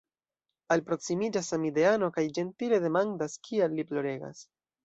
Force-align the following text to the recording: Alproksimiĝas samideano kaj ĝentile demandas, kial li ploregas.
Alproksimiĝas 0.75 1.51
samideano 1.53 2.11
kaj 2.17 2.25
ĝentile 2.39 2.83
demandas, 2.87 3.39
kial 3.49 3.81
li 3.81 3.89
ploregas. 3.93 4.47